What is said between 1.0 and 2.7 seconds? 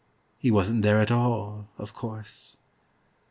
all, of course.